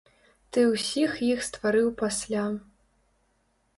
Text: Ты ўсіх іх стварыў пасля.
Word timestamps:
Ты 0.55 0.61
ўсіх 0.69 1.11
іх 1.27 1.39
стварыў 1.49 1.93
пасля. 2.03 2.47